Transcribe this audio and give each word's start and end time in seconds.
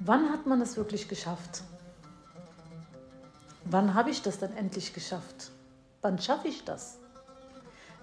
wann 0.00 0.30
hat 0.30 0.46
man 0.46 0.60
es 0.60 0.76
wirklich 0.76 1.08
geschafft? 1.08 1.62
Wann 3.66 3.94
habe 3.94 4.10
ich 4.10 4.22
das 4.22 4.38
dann 4.38 4.56
endlich 4.56 4.92
geschafft? 4.94 5.52
Wann 6.00 6.18
schaffe 6.18 6.48
ich 6.48 6.64
das? 6.64 6.98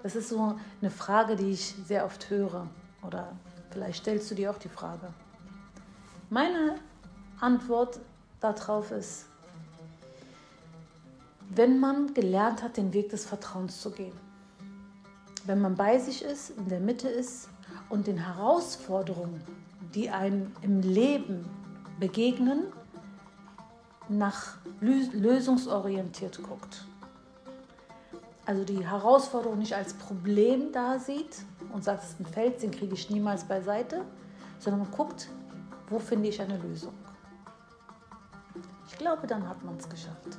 Das 0.03 0.15
ist 0.15 0.29
so 0.29 0.57
eine 0.81 0.91
Frage, 0.91 1.35
die 1.35 1.51
ich 1.51 1.75
sehr 1.85 2.05
oft 2.05 2.29
höre. 2.29 2.67
Oder 3.05 3.33
vielleicht 3.71 4.01
stellst 4.03 4.29
du 4.31 4.35
dir 4.35 4.51
auch 4.51 4.59
die 4.59 4.69
Frage. 4.69 5.11
Meine 6.29 6.75
Antwort 7.39 7.99
darauf 8.39 8.91
ist, 8.91 9.25
wenn 11.49 11.79
man 11.79 12.13
gelernt 12.13 12.61
hat, 12.61 12.77
den 12.77 12.93
Weg 12.93 13.09
des 13.09 13.25
Vertrauens 13.25 13.81
zu 13.81 13.89
gehen, 13.91 14.17
wenn 15.45 15.61
man 15.61 15.75
bei 15.75 15.97
sich 15.97 16.23
ist, 16.23 16.51
in 16.51 16.67
der 16.67 16.79
Mitte 16.79 17.07
ist 17.07 17.49
und 17.89 18.05
den 18.05 18.17
Herausforderungen, 18.17 19.41
die 19.95 20.09
einem 20.09 20.51
im 20.61 20.81
Leben 20.81 21.49
begegnen, 21.99 22.63
nach 24.09 24.57
lösungsorientiert 24.79 26.41
guckt. 26.43 26.85
Also 28.45 28.63
die 28.63 28.87
Herausforderung 28.87 29.57
nicht 29.57 29.75
als 29.75 29.93
Problem 29.93 30.71
da 30.71 30.99
sieht 30.99 31.43
und 31.73 31.83
sagt, 31.83 32.03
es 32.03 32.11
ist 32.11 32.19
ein 32.21 32.25
Feld, 32.25 32.61
den 32.61 32.71
kriege 32.71 32.93
ich 32.93 33.09
niemals 33.09 33.43
beiseite, 33.43 34.05
sondern 34.59 34.89
guckt, 34.91 35.27
wo 35.89 35.99
finde 35.99 36.29
ich 36.29 36.41
eine 36.41 36.57
Lösung. 36.57 36.93
Ich 38.87 38.97
glaube, 38.97 39.27
dann 39.27 39.47
hat 39.47 39.63
man 39.65 39.75
es 39.77 39.89
geschafft. 39.89 40.37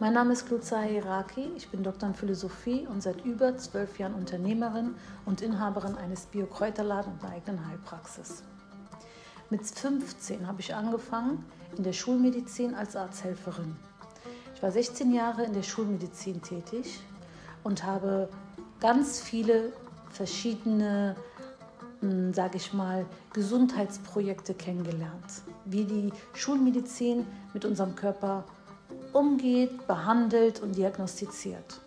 Mein 0.00 0.14
Name 0.14 0.32
ist 0.32 0.46
Klutza 0.46 0.80
Hiraki, 0.80 1.50
ich 1.56 1.68
bin 1.68 1.84
Doktor 1.84 2.08
in 2.08 2.14
Philosophie 2.14 2.86
und 2.86 3.02
seit 3.02 3.24
über 3.24 3.56
zwölf 3.58 3.98
Jahren 3.98 4.14
Unternehmerin 4.14 4.94
und 5.24 5.40
Inhaberin 5.40 5.96
eines 5.96 6.26
Biokräuterladen 6.26 7.12
und 7.12 7.22
einer 7.22 7.34
eigenen 7.34 7.68
Heilpraxis. 7.68 8.42
Mit 9.50 9.66
15 9.66 10.46
habe 10.46 10.60
ich 10.60 10.74
angefangen 10.74 11.44
in 11.76 11.84
der 11.84 11.92
Schulmedizin 11.92 12.74
als 12.74 12.96
Arzthelferin. 12.96 13.76
Ich 14.54 14.62
war 14.62 14.70
16 14.70 15.12
Jahre 15.12 15.44
in 15.44 15.52
der 15.52 15.62
Schulmedizin 15.62 16.40
tätig 16.40 17.00
und 17.62 17.84
habe 17.84 18.28
ganz 18.80 19.20
viele 19.20 19.72
verschiedene, 20.10 21.16
hm, 22.00 22.32
sage 22.32 22.56
ich 22.56 22.72
mal, 22.72 23.04
Gesundheitsprojekte 23.34 24.54
kennengelernt, 24.54 25.42
wie 25.66 25.84
die 25.84 26.12
Schulmedizin 26.32 27.26
mit 27.52 27.64
unserem 27.64 27.94
Körper 27.96 28.44
umgeht, 29.12 29.86
behandelt 29.86 30.60
und 30.60 30.76
diagnostiziert. 30.76 31.80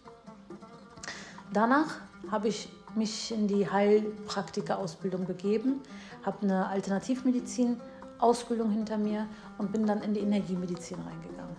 Danach 1.53 2.01
habe 2.29 2.49
ich 2.49 2.69
mich 2.97 3.31
in 3.31 3.47
die 3.47 3.69
Heilpraktika-Ausbildung 3.69 5.25
begeben, 5.25 5.81
habe 6.23 6.41
eine 6.41 6.67
Alternativmedizin-Ausbildung 6.67 8.71
hinter 8.71 8.97
mir 8.97 9.27
und 9.57 9.71
bin 9.71 9.85
dann 9.85 10.01
in 10.01 10.13
die 10.13 10.21
Energiemedizin 10.21 10.97
reingegangen. 10.99 11.55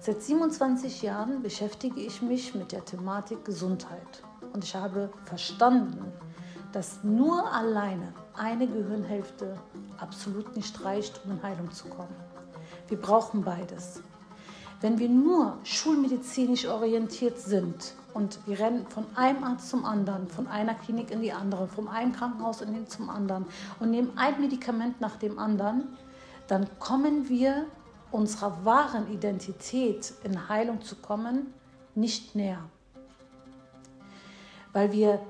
Seit 0.00 0.22
27 0.22 1.02
Jahren 1.02 1.42
beschäftige 1.42 2.00
ich 2.00 2.22
mich 2.22 2.54
mit 2.54 2.72
der 2.72 2.84
Thematik 2.84 3.44
Gesundheit 3.44 4.22
und 4.54 4.64
ich 4.64 4.74
habe 4.74 5.10
verstanden, 5.26 6.10
dass 6.72 7.04
nur 7.04 7.52
alleine 7.52 8.14
eine 8.34 8.66
Gehirnhälfte 8.66 9.58
absolut 9.98 10.56
nicht 10.56 10.82
reicht, 10.84 11.20
um 11.24 11.32
in 11.32 11.42
Heilung 11.42 11.70
zu 11.70 11.88
kommen. 11.88 12.14
Wir 12.88 12.98
brauchen 12.98 13.42
beides. 13.42 14.02
Wenn 14.80 14.98
wir 14.98 15.08
nur 15.08 15.58
schulmedizinisch 15.64 16.66
orientiert 16.66 17.38
sind 17.38 17.94
und 18.14 18.38
wir 18.46 18.58
rennen 18.58 18.86
von 18.86 19.04
einem 19.14 19.44
Arzt 19.44 19.70
zum 19.70 19.84
anderen, 19.84 20.28
von 20.28 20.46
einer 20.46 20.74
Klinik 20.74 21.10
in 21.10 21.22
die 21.22 21.32
andere, 21.32 21.68
vom 21.68 21.88
einen 21.88 22.12
Krankenhaus 22.12 22.60
in 22.60 22.72
den 22.72 22.88
zum 22.88 23.10
anderen 23.10 23.46
und 23.78 23.90
nehmen 23.90 24.12
ein 24.16 24.40
Medikament 24.40 25.00
nach 25.00 25.16
dem 25.16 25.38
anderen, 25.38 25.88
dann 26.48 26.66
kommen 26.78 27.28
wir 27.28 27.66
unserer 28.10 28.64
wahren 28.64 29.10
Identität 29.12 30.12
in 30.24 30.48
Heilung 30.48 30.82
zu 30.82 30.96
kommen 30.96 31.52
nicht 31.94 32.34
näher. 32.34 32.62
Weil 34.72 34.92
wir 34.92 35.20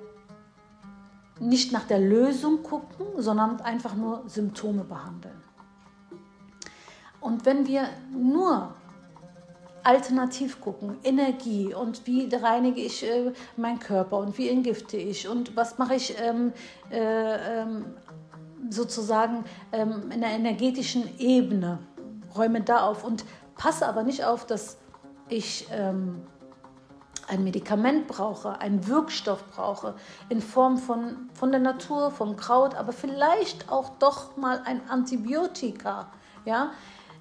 nicht 1.38 1.72
nach 1.72 1.84
der 1.84 1.98
Lösung 1.98 2.62
gucken, 2.62 3.06
sondern 3.16 3.60
einfach 3.60 3.94
nur 3.94 4.22
Symptome 4.26 4.84
behandeln. 4.84 5.40
Und 7.20 7.44
wenn 7.44 7.66
wir 7.66 7.88
nur 8.12 8.74
alternativ 9.82 10.60
gucken, 10.60 10.98
Energie 11.02 11.74
und 11.74 12.06
wie 12.06 12.28
reinige 12.34 12.80
ich 12.80 13.04
äh, 13.04 13.32
meinen 13.56 13.78
Körper 13.78 14.18
und 14.18 14.36
wie 14.38 14.48
entgifte 14.48 14.96
ich 14.96 15.28
und 15.28 15.56
was 15.56 15.78
mache 15.78 15.94
ich 15.94 16.14
ähm, 16.20 16.52
äh, 16.90 17.60
ähm, 17.60 17.86
sozusagen 18.68 19.44
ähm, 19.72 20.10
in 20.10 20.20
der 20.20 20.30
energetischen 20.30 21.18
Ebene, 21.18 21.78
räume 22.36 22.60
da 22.62 22.82
auf 22.86 23.04
und 23.04 23.24
passe 23.56 23.86
aber 23.86 24.02
nicht 24.02 24.24
auf, 24.24 24.46
dass 24.46 24.78
ich 25.28 25.66
ähm, 25.72 26.22
ein 27.28 27.44
Medikament 27.44 28.08
brauche, 28.08 28.60
einen 28.60 28.86
Wirkstoff 28.86 29.44
brauche, 29.50 29.94
in 30.28 30.40
Form 30.40 30.78
von, 30.78 31.30
von 31.34 31.50
der 31.50 31.60
Natur, 31.60 32.10
vom 32.10 32.36
Kraut, 32.36 32.74
aber 32.74 32.92
vielleicht 32.92 33.70
auch 33.70 33.90
doch 33.98 34.36
mal 34.36 34.62
ein 34.64 34.88
Antibiotika, 34.88 36.08
ja, 36.44 36.72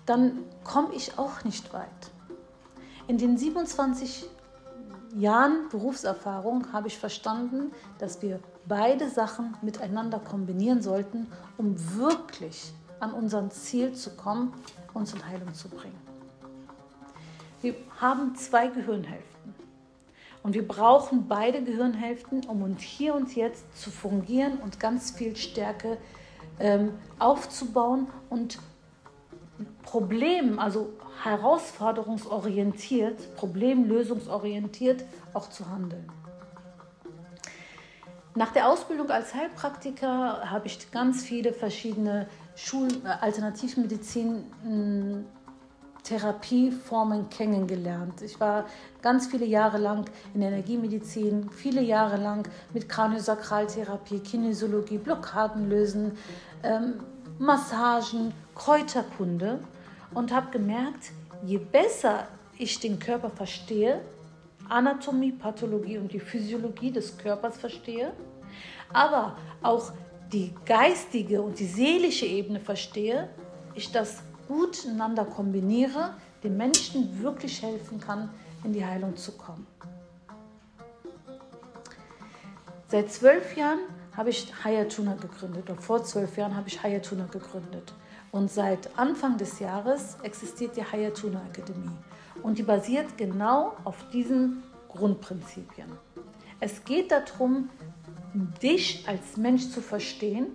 dann 0.06 0.40
komme 0.64 0.94
ich 0.94 1.18
auch 1.20 1.44
nicht 1.44 1.72
weit. 1.74 2.12
In 3.10 3.18
den 3.18 3.40
27 3.40 4.26
Jahren 5.16 5.68
Berufserfahrung 5.70 6.72
habe 6.72 6.90
ich 6.90 7.00
verstanden, 7.00 7.72
dass 7.98 8.22
wir 8.22 8.40
beide 8.68 9.10
Sachen 9.10 9.58
miteinander 9.64 10.20
kombinieren 10.20 10.84
sollten, 10.84 11.26
um 11.58 11.76
wirklich 11.98 12.72
an 13.00 13.12
unser 13.12 13.50
Ziel 13.50 13.94
zu 13.94 14.12
kommen, 14.12 14.54
uns 14.94 15.12
in 15.12 15.28
Heilung 15.28 15.56
zu 15.56 15.70
bringen. 15.70 16.00
Wir 17.64 17.74
haben 18.00 18.36
zwei 18.36 18.68
Gehirnhälften 18.68 19.56
und 20.44 20.54
wir 20.54 20.68
brauchen 20.68 21.28
beide 21.28 21.64
Gehirnhälften, 21.64 22.46
um 22.46 22.62
uns 22.62 22.84
hier 22.84 23.16
und 23.16 23.36
jetzt 23.36 23.66
zu 23.76 23.90
fungieren 23.90 24.60
und 24.60 24.80
ganz 24.80 25.10
viel 25.10 25.36
Stärke 25.36 25.98
ähm, 26.60 26.92
aufzubauen 27.18 28.06
und 28.30 28.60
Problemen, 29.90 30.60
also 30.60 30.94
herausforderungsorientiert, 31.24 33.36
problemlösungsorientiert 33.36 35.04
auch 35.34 35.50
zu 35.50 35.68
handeln. 35.68 36.08
Nach 38.36 38.52
der 38.52 38.68
Ausbildung 38.68 39.10
als 39.10 39.34
Heilpraktiker 39.34 40.52
habe 40.52 40.68
ich 40.68 40.92
ganz 40.92 41.24
viele 41.24 41.54
verschiedene 41.54 42.28
Schul 42.56 42.90
äh, 43.04 43.08
Alternativmedizin 43.20 45.26
Therapieformen 46.04 47.28
kennengelernt. 47.30 48.22
Ich 48.22 48.40
war 48.40 48.66
ganz 49.02 49.26
viele 49.28 49.46
Jahre 49.46 49.80
lang 49.80 50.06
in 50.36 50.44
Energiemedizin, 50.44 51.50
viele 51.50 51.82
Jahre 51.82 52.18
lang 52.18 52.48
mit 52.74 52.88
Kraniosakraltherapie, 52.88 54.20
Kinesiologie, 54.20 55.00
Blockaden 55.00 55.68
lösen, 55.68 56.16
ähm, 56.64 57.00
Massagen, 57.40 58.34
Kräuterkunde 58.54 59.60
und 60.14 60.34
habe 60.34 60.52
gemerkt, 60.52 61.12
je 61.44 61.58
besser 61.58 62.28
ich 62.58 62.80
den 62.80 63.00
Körper 63.00 63.30
verstehe, 63.30 64.02
Anatomie, 64.68 65.32
Pathologie 65.32 65.98
und 65.98 66.12
die 66.12 66.20
Physiologie 66.20 66.92
des 66.92 67.18
Körpers 67.18 67.58
verstehe, 67.58 68.14
aber 68.94 69.38
auch 69.64 69.92
die 70.32 70.54
geistige 70.66 71.42
und 71.42 71.60
die 71.60 71.66
seelische 71.66 72.26
Ebene 72.26 72.60
verstehe, 72.60 73.30
ich 73.74 73.92
das 73.92 74.22
gut 74.48 74.86
miteinander 74.86 75.26
kombiniere, 75.26 76.16
den 76.44 76.58
Menschen 76.58 77.22
wirklich 77.22 77.62
helfen 77.62 78.00
kann, 78.00 78.30
in 78.64 78.74
die 78.74 78.86
Heilung 78.86 79.16
zu 79.16 79.32
kommen. 79.34 79.66
Seit 82.88 83.12
zwölf 83.12 83.56
Jahren 83.56 83.80
habe 84.16 84.32
ich 84.32 84.52
Hayatuna 84.64 85.16
gegründet 85.16 85.70
und 85.70 85.82
vor 85.82 86.04
zwölf 86.04 86.36
Jahren 86.38 86.56
habe 86.56 86.68
ich 86.68 86.82
Hayatuna 86.82 87.26
gegründet. 87.26 87.94
Und 88.32 88.52
seit 88.52 88.98
Anfang 88.98 89.38
des 89.38 89.60
Jahres 89.60 90.18
existiert 90.24 90.76
die 90.78 90.84
Hayatuna 90.84 91.42
Akademie. 91.42 91.90
Und 92.44 92.58
die 92.58 92.64
basiert 92.64 93.18
genau 93.18 93.74
auf 93.84 93.98
diesen 94.14 94.64
Grundprinzipien. 94.90 95.88
Es 96.60 96.84
geht 96.84 97.12
darum, 97.12 97.70
dich 98.62 99.04
als 99.08 99.38
Mensch 99.38 99.70
zu 99.70 99.82
verstehen. 99.82 100.48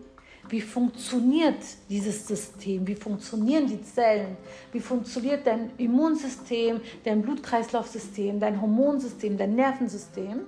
Wie 0.49 0.61
funktioniert 0.61 1.63
dieses 1.89 2.27
System? 2.27 2.87
Wie 2.87 2.95
funktionieren 2.95 3.67
die 3.67 3.83
Zellen? 3.83 4.37
Wie 4.73 4.81
funktioniert 4.81 5.47
dein 5.47 5.71
Immunsystem, 5.79 6.81
dein 7.05 7.23
Blutkreislaufsystem, 7.23 8.39
dein 8.39 8.61
Hormonsystem, 8.61 9.39
dein 9.39 9.55
Nervensystem? 9.55 10.41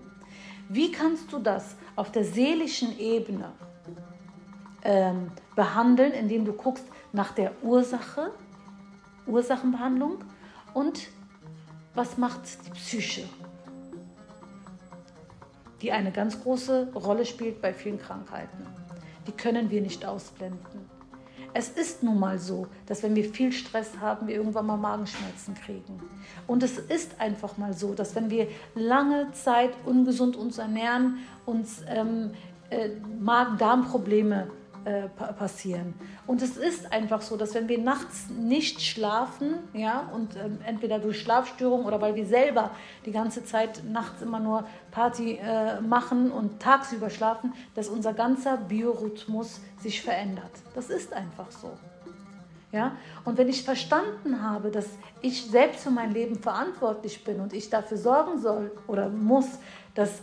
Wie 0.69 0.93
kannst 0.93 1.33
du 1.33 1.39
das 1.39 1.77
auf 1.95 2.13
der 2.13 2.25
seelischen 2.25 2.99
Ebene 2.99 3.53
ähm, 4.83 5.31
behandeln, 5.55 6.13
indem 6.13 6.45
du 6.45 6.53
guckst, 6.53 6.85
nach 7.17 7.33
der 7.33 7.53
Ursache, 7.63 8.31
Ursachenbehandlung 9.27 10.19
und 10.75 11.09
was 11.95 12.19
macht 12.19 12.43
die 12.67 12.71
Psyche, 12.73 13.25
die 15.81 15.93
eine 15.93 16.13
ganz 16.13 16.43
große 16.43 16.93
Rolle 16.95 17.25
spielt 17.25 17.63
bei 17.63 17.73
vielen 17.73 17.99
Krankheiten. 17.99 18.67
Die 19.27 19.33
können 19.33 19.71
wir 19.71 19.81
nicht 19.81 20.05
ausblenden. 20.05 20.91
Es 21.55 21.71
ist 21.71 22.03
nun 22.03 22.21
mal 22.21 22.39
so, 22.39 22.67
dass 22.85 23.03
wenn 23.03 23.17
wir 23.17 23.25
viel 23.25 23.51
Stress 23.51 23.93
haben, 23.99 24.29
wir 24.29 24.35
irgendwann 24.35 24.67
mal 24.67 24.77
Magenschmerzen 24.77 25.55
kriegen. 25.55 25.99
Und 26.47 26.63
es 26.63 26.77
ist 26.77 27.19
einfach 27.19 27.57
mal 27.57 27.73
so, 27.73 27.95
dass 27.95 28.15
wenn 28.15 28.29
wir 28.29 28.49
lange 28.75 29.33
Zeit 29.33 29.71
ungesund 29.87 30.37
uns 30.37 30.59
ernähren, 30.59 31.17
uns 31.47 31.83
ähm, 31.89 32.33
äh, 32.69 32.91
Magen-Darm-Probleme 33.19 34.49
äh, 34.87 35.09
passieren. 35.09 35.95
Und 36.29 36.43
es 36.43 36.57
ist 36.57 36.93
einfach 36.93 37.21
so, 37.21 37.37
dass 37.37 37.55
wenn 37.55 37.69
wir 37.69 37.79
nachts 37.79 38.29
nicht 38.29 38.81
schlafen, 38.81 39.55
ja, 39.73 40.09
und 40.15 40.37
ähm, 40.37 40.61
entweder 40.65 41.01
durch 41.01 41.21
Schlafstörungen 41.21 41.85
oder 41.87 42.01
weil 42.01 42.15
wir 42.15 42.25
selber 42.25 42.71
die 43.05 43.11
ganze 43.11 43.45
Zeit 43.45 43.83
nachts 43.85 44.23
immer 44.23 44.39
nur 44.39 44.65
Party 44.93 45.41
äh, 45.43 45.81
machen 45.81 46.31
und 46.31 46.61
tagsüber 46.61 47.11
schlafen, 47.11 47.53
dass 47.75 47.89
unser 47.89 48.15
ganzer 48.15 48.59
Biorhythmus 48.59 49.61
sich 49.81 50.03
verändert. 50.03 50.53
Das 50.77 50.89
ist 50.89 51.13
einfach 51.13 51.51
so. 51.51 51.73
Ja? 52.71 52.93
Und 53.25 53.39
wenn 53.39 53.49
ich 53.49 53.65
verstanden 53.65 54.41
habe, 54.41 54.71
dass 54.71 54.87
ich 55.21 55.47
selbst 55.47 55.83
für 55.83 55.91
mein 55.91 56.13
Leben 56.13 56.37
verantwortlich 56.37 57.25
bin 57.25 57.41
und 57.41 57.53
ich 57.53 57.71
dafür 57.71 57.97
sorgen 57.97 58.39
soll 58.39 58.71
oder 58.87 59.09
muss, 59.09 59.47
dass 59.97 60.23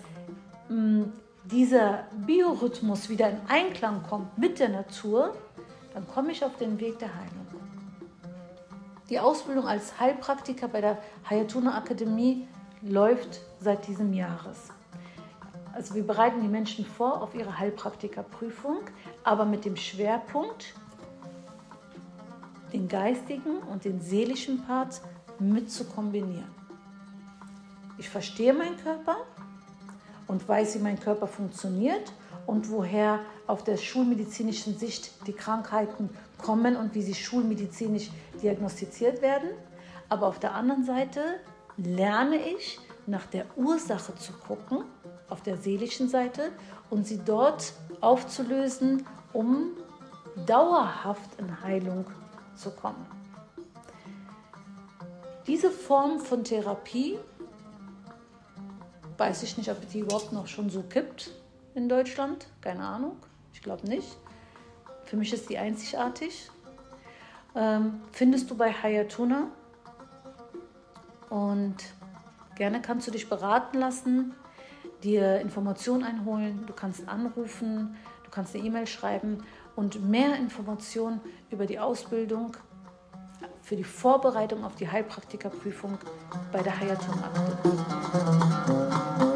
mh, 0.70 0.78
mm, 0.78 1.14
dieser 1.46 2.06
Biorhythmus 2.26 3.10
wieder 3.10 3.30
in 3.30 3.40
Einklang 3.48 4.04
kommt 4.04 4.38
mit 4.38 4.60
der 4.60 4.70
Natur, 4.70 5.36
dann 5.94 6.08
komme 6.08 6.32
ich 6.32 6.44
auf 6.44 6.56
den 6.58 6.80
Weg 6.80 7.00
der 7.00 7.14
Heilung. 7.14 7.48
Die 9.10 9.20
Ausbildung 9.20 9.68
als 9.68 10.00
Heilpraktiker 10.00 10.68
bei 10.68 10.82
der 10.82 10.98
Hayatuna 11.30 11.78
Akademie 11.78 12.48
läuft 12.82 13.42
seit 13.60 13.88
diesem 13.88 14.14
Jahres. 14.14 14.70
Also 15.74 15.96
wir 15.96 16.06
bereiten 16.06 16.42
die 16.42 16.48
Menschen 16.48 16.86
vor 16.86 17.22
auf 17.22 17.36
ihre 17.36 17.58
Heilpraktikerprüfung, 17.58 18.80
aber 19.24 19.46
mit 19.46 19.66
dem 19.66 19.76
Schwerpunkt, 19.76 20.74
den 22.72 22.88
geistigen 22.88 23.58
und 23.72 23.86
den 23.86 24.00
seelischen 24.00 24.64
Part 24.66 25.02
mit 25.40 25.72
zu 25.72 25.86
kombinieren. 25.86 26.54
Ich 27.98 28.10
verstehe 28.10 28.54
meinen 28.54 28.78
Körper, 28.78 29.18
und 30.28 30.48
weiß, 30.48 30.76
wie 30.76 30.80
mein 30.80 31.00
Körper 31.00 31.28
funktioniert 31.28 32.14
und 32.46 32.70
woher 32.70 33.20
auf 33.48 33.64
der 33.64 33.78
schulmedizinischen 33.78 34.78
Sicht 34.78 35.12
die 35.28 35.34
Krankheiten 35.34 36.10
kommen 36.38 36.76
und 36.76 36.94
wie 36.96 37.02
sie 37.02 37.16
schulmedizinisch 37.16 38.10
diagnostiziert 38.42 39.22
werden. 39.22 39.50
Aber 40.10 40.28
auf 40.28 40.40
der 40.40 40.54
anderen 40.54 40.84
Seite 40.84 41.22
lerne 41.78 42.38
ich 42.38 42.80
nach 43.06 43.26
der 43.26 43.46
Ursache 43.58 44.16
zu 44.16 44.34
gucken, 44.34 44.84
auf 45.30 45.42
der 45.42 45.58
seelischen 45.58 46.10
Seite, 46.10 46.52
und 46.90 47.08
sie 47.08 47.20
dort 47.24 47.74
aufzulösen, 48.02 49.06
um 49.32 49.72
dauerhaft 50.46 51.40
in 51.40 51.62
Heilung 51.62 52.06
zu 52.56 52.72
kommen. 52.72 53.06
Diese 55.48 55.72
Form 55.72 56.20
von 56.20 56.44
Therapie 56.44 57.18
Weiß 59.18 59.44
ich 59.44 59.58
nicht, 59.58 59.70
ob 59.70 59.88
die 59.90 60.00
überhaupt 60.00 60.32
noch 60.32 60.48
schon 60.48 60.70
so 60.70 60.82
kippt 60.84 61.32
in 61.76 61.90
Deutschland. 61.90 62.48
Keine 62.62 62.84
Ahnung. 62.84 63.18
Ich 63.54 63.62
glaube 63.62 63.88
nicht. 63.88 64.18
Für 65.06 65.18
mich 65.18 65.32
ist 65.34 65.50
die 65.50 65.58
einzigartig. 65.58 66.50
Ähm, 67.56 68.02
findest 68.12 68.50
du 68.50 68.56
bei 68.56 68.72
Hayatuna. 68.72 69.48
Und 71.30 71.76
gerne 72.56 72.82
kannst 72.82 73.08
du 73.08 73.12
dich 73.12 73.30
beraten 73.30 73.80
lassen, 73.80 74.34
dir 75.04 75.40
Informationen 75.42 76.04
einholen. 76.04 76.66
Du 76.68 76.74
kannst 76.74 77.08
anrufen, 77.08 77.96
du 78.24 78.30
kannst 78.30 78.56
eine 78.56 78.64
E-Mail 78.64 78.88
schreiben 78.88 79.44
und 79.76 80.08
mehr 80.08 80.36
Informationen 80.36 81.22
über 81.50 81.66
die 81.66 81.80
Ausbildung 81.80 82.56
für 83.74 83.78
die 83.78 83.84
Vorbereitung 83.84 84.64
auf 84.64 84.76
die 84.76 84.88
Heilpraktikerprüfung 84.88 85.98
bei 86.52 86.62
der 86.62 86.80
Hayatun 86.80 87.16
Akte. 87.24 89.33